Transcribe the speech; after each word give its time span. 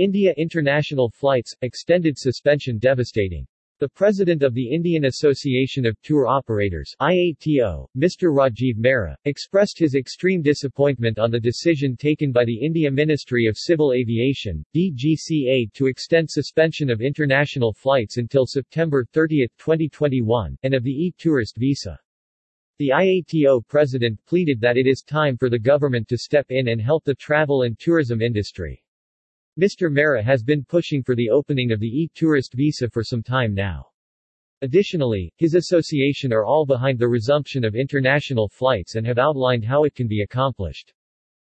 India 0.00 0.32
International 0.38 1.10
Flights, 1.10 1.54
extended 1.60 2.16
suspension 2.16 2.78
devastating. 2.78 3.46
The 3.80 3.88
president 3.90 4.42
of 4.42 4.54
the 4.54 4.66
Indian 4.66 5.04
Association 5.04 5.84
of 5.84 5.94
Tour 6.00 6.26
Operators 6.26 6.96
IATO, 7.02 7.86
Mr. 7.94 8.32
Rajiv 8.32 8.78
Mehra, 8.78 9.14
expressed 9.26 9.78
his 9.78 9.94
extreme 9.94 10.40
disappointment 10.40 11.18
on 11.18 11.30
the 11.30 11.38
decision 11.38 11.98
taken 11.98 12.32
by 12.32 12.46
the 12.46 12.58
India 12.58 12.90
Ministry 12.90 13.44
of 13.44 13.58
Civil 13.58 13.92
Aviation 13.92 14.64
DGCA 14.74 15.70
to 15.74 15.86
extend 15.86 16.30
suspension 16.30 16.88
of 16.88 17.02
international 17.02 17.74
flights 17.74 18.16
until 18.16 18.46
September 18.46 19.04
30, 19.12 19.48
2021, 19.58 20.56
and 20.62 20.72
of 20.72 20.82
the 20.82 20.90
e-tourist 20.90 21.58
visa. 21.58 22.00
The 22.78 22.88
IATO 22.88 23.68
president 23.68 24.18
pleaded 24.24 24.62
that 24.62 24.78
it 24.78 24.86
is 24.86 25.02
time 25.02 25.36
for 25.36 25.50
the 25.50 25.58
government 25.58 26.08
to 26.08 26.16
step 26.16 26.46
in 26.48 26.68
and 26.68 26.80
help 26.80 27.04
the 27.04 27.14
travel 27.14 27.64
and 27.64 27.78
tourism 27.78 28.22
industry. 28.22 28.82
Mr. 29.60 29.92
Mehra 29.92 30.24
has 30.24 30.42
been 30.42 30.64
pushing 30.64 31.02
for 31.02 31.14
the 31.14 31.28
opening 31.28 31.70
of 31.70 31.80
the 31.80 31.86
e-tourist 31.86 32.54
visa 32.54 32.88
for 32.88 33.04
some 33.04 33.22
time 33.22 33.52
now. 33.52 33.84
Additionally, 34.62 35.30
his 35.36 35.54
association 35.54 36.32
are 36.32 36.46
all 36.46 36.64
behind 36.64 36.98
the 36.98 37.06
resumption 37.06 37.62
of 37.62 37.74
international 37.74 38.48
flights 38.48 38.94
and 38.94 39.06
have 39.06 39.18
outlined 39.18 39.62
how 39.62 39.84
it 39.84 39.94
can 39.94 40.08
be 40.08 40.22
accomplished. 40.22 40.94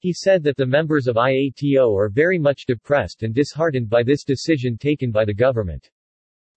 He 0.00 0.12
said 0.12 0.42
that 0.42 0.56
the 0.56 0.66
members 0.66 1.06
of 1.06 1.14
IATO 1.14 1.96
are 1.96 2.08
very 2.08 2.36
much 2.36 2.66
depressed 2.66 3.22
and 3.22 3.32
disheartened 3.32 3.88
by 3.88 4.02
this 4.02 4.24
decision 4.24 4.76
taken 4.76 5.12
by 5.12 5.24
the 5.24 5.32
government. 5.32 5.88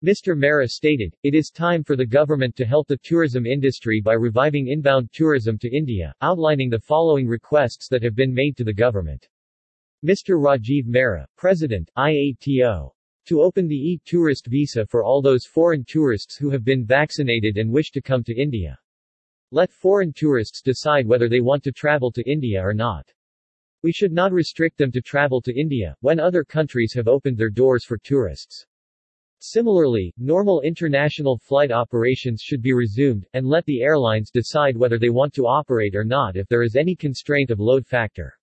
Mr. 0.03 0.35
Mehra 0.35 0.67
stated, 0.67 1.13
it 1.21 1.35
is 1.35 1.51
time 1.51 1.83
for 1.83 1.95
the 1.95 2.03
government 2.03 2.55
to 2.55 2.65
help 2.65 2.87
the 2.87 2.97
tourism 3.03 3.45
industry 3.45 4.01
by 4.03 4.13
reviving 4.13 4.69
inbound 4.69 5.11
tourism 5.13 5.59
to 5.59 5.69
India, 5.69 6.15
outlining 6.23 6.71
the 6.71 6.79
following 6.79 7.27
requests 7.27 7.87
that 7.89 8.01
have 8.01 8.15
been 8.15 8.33
made 8.33 8.57
to 8.57 8.63
the 8.63 8.73
government. 8.73 9.27
Mr. 10.05 10.39
Rajiv 10.39 10.85
Mehra, 10.85 11.25
President, 11.37 11.89
IATO. 11.97 12.91
To 13.25 13.41
open 13.41 13.67
the 13.67 13.75
e-tourist 13.75 14.45
visa 14.45 14.85
for 14.85 15.03
all 15.03 15.23
those 15.23 15.47
foreign 15.47 15.83
tourists 15.83 16.37
who 16.37 16.51
have 16.51 16.63
been 16.63 16.85
vaccinated 16.85 17.57
and 17.57 17.71
wish 17.71 17.89
to 17.91 18.01
come 18.01 18.23
to 18.25 18.39
India. 18.39 18.77
Let 19.49 19.71
foreign 19.71 20.13
tourists 20.13 20.61
decide 20.61 21.07
whether 21.07 21.27
they 21.27 21.39
want 21.39 21.63
to 21.63 21.71
travel 21.71 22.11
to 22.11 22.29
India 22.29 22.61
or 22.61 22.75
not. 22.75 23.11
We 23.81 23.91
should 23.91 24.11
not 24.11 24.31
restrict 24.31 24.77
them 24.77 24.91
to 24.91 25.01
travel 25.01 25.41
to 25.41 25.59
India, 25.59 25.95
when 26.01 26.19
other 26.19 26.43
countries 26.43 26.93
have 26.93 27.07
opened 27.07 27.39
their 27.39 27.49
doors 27.49 27.83
for 27.83 27.97
tourists. 27.97 28.67
Similarly, 29.39 30.13
normal 30.19 30.61
international 30.61 31.39
flight 31.39 31.71
operations 31.71 32.43
should 32.43 32.61
be 32.61 32.73
resumed, 32.73 33.25
and 33.33 33.47
let 33.47 33.65
the 33.65 33.81
airlines 33.81 34.29
decide 34.29 34.77
whether 34.77 34.99
they 34.99 35.09
want 35.09 35.33
to 35.33 35.47
operate 35.47 35.95
or 35.95 36.05
not 36.05 36.35
if 36.35 36.47
there 36.49 36.61
is 36.61 36.75
any 36.75 36.95
constraint 36.95 37.49
of 37.49 37.59
load 37.59 37.83
factor. 37.87 38.37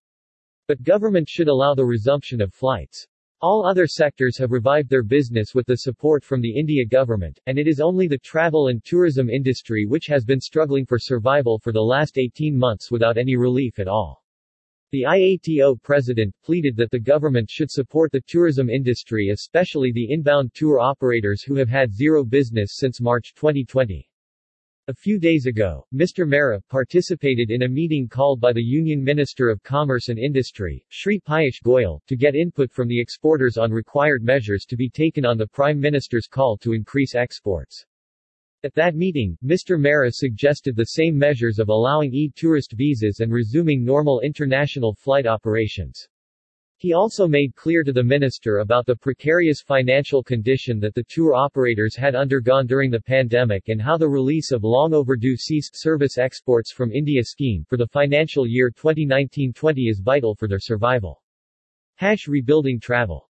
But 0.66 0.82
government 0.82 1.28
should 1.28 1.48
allow 1.48 1.74
the 1.74 1.84
resumption 1.84 2.40
of 2.40 2.54
flights. 2.54 3.06
All 3.42 3.66
other 3.66 3.86
sectors 3.86 4.38
have 4.38 4.50
revived 4.50 4.88
their 4.88 5.02
business 5.02 5.54
with 5.54 5.66
the 5.66 5.76
support 5.76 6.24
from 6.24 6.40
the 6.40 6.56
India 6.56 6.86
government, 6.86 7.38
and 7.44 7.58
it 7.58 7.68
is 7.68 7.80
only 7.80 8.08
the 8.08 8.16
travel 8.16 8.68
and 8.68 8.82
tourism 8.82 9.28
industry 9.28 9.84
which 9.84 10.06
has 10.06 10.24
been 10.24 10.40
struggling 10.40 10.86
for 10.86 10.98
survival 10.98 11.58
for 11.58 11.70
the 11.70 11.82
last 11.82 12.16
18 12.16 12.56
months 12.56 12.90
without 12.90 13.18
any 13.18 13.36
relief 13.36 13.78
at 13.78 13.88
all. 13.88 14.24
The 14.90 15.02
IATO 15.02 15.82
president 15.82 16.34
pleaded 16.42 16.76
that 16.76 16.90
the 16.90 16.98
government 16.98 17.50
should 17.50 17.70
support 17.70 18.10
the 18.10 18.22
tourism 18.26 18.70
industry 18.70 19.28
especially 19.28 19.92
the 19.92 20.10
inbound 20.10 20.54
tour 20.54 20.80
operators 20.80 21.42
who 21.42 21.56
have 21.56 21.68
had 21.68 21.92
zero 21.92 22.24
business 22.24 22.76
since 22.76 23.02
March 23.02 23.34
2020. 23.34 24.08
A 24.86 24.92
few 24.92 25.18
days 25.18 25.46
ago, 25.46 25.86
Mr. 25.94 26.28
Mehra 26.28 26.60
participated 26.68 27.50
in 27.50 27.62
a 27.62 27.68
meeting 27.68 28.06
called 28.06 28.38
by 28.38 28.52
the 28.52 28.62
Union 28.62 29.02
Minister 29.02 29.48
of 29.48 29.62
Commerce 29.62 30.10
and 30.10 30.18
Industry, 30.18 30.84
Shri 30.90 31.20
Piyush 31.20 31.62
Goyal, 31.64 32.04
to 32.06 32.16
get 32.18 32.34
input 32.34 32.70
from 32.70 32.86
the 32.86 33.00
exporters 33.00 33.56
on 33.56 33.72
required 33.72 34.22
measures 34.22 34.66
to 34.66 34.76
be 34.76 34.90
taken 34.90 35.24
on 35.24 35.38
the 35.38 35.46
Prime 35.46 35.80
Minister's 35.80 36.26
call 36.26 36.58
to 36.58 36.74
increase 36.74 37.14
exports. 37.14 37.86
At 38.62 38.74
that 38.74 38.94
meeting, 38.94 39.38
Mr. 39.42 39.80
Mehra 39.80 40.12
suggested 40.12 40.76
the 40.76 40.84
same 40.84 41.16
measures 41.16 41.58
of 41.58 41.70
allowing 41.70 42.12
e-tourist 42.12 42.74
visas 42.76 43.20
and 43.20 43.32
resuming 43.32 43.86
normal 43.86 44.20
international 44.20 44.92
flight 44.92 45.26
operations. 45.26 46.06
He 46.78 46.92
also 46.92 47.28
made 47.28 47.54
clear 47.54 47.84
to 47.84 47.92
the 47.92 48.02
minister 48.02 48.58
about 48.58 48.84
the 48.84 48.96
precarious 48.96 49.62
financial 49.62 50.22
condition 50.22 50.80
that 50.80 50.94
the 50.94 51.04
tour 51.08 51.34
operators 51.34 51.94
had 51.94 52.14
undergone 52.14 52.66
during 52.66 52.90
the 52.90 53.00
pandemic 53.00 53.68
and 53.68 53.80
how 53.80 53.96
the 53.96 54.08
release 54.08 54.50
of 54.50 54.64
long 54.64 54.92
overdue 54.92 55.36
ceased 55.36 55.80
service 55.80 56.18
exports 56.18 56.72
from 56.72 56.90
India 56.90 57.22
scheme 57.24 57.64
for 57.68 57.76
the 57.76 57.86
financial 57.86 58.46
year 58.46 58.70
2019-20 58.70 59.88
is 59.88 60.00
vital 60.00 60.34
for 60.34 60.48
their 60.48 60.58
survival. 60.58 61.22
Hash 61.94 62.26
rebuilding 62.26 62.80
travel 62.80 63.30